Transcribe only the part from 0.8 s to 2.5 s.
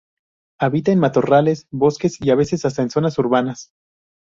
en matorrales, bosques y a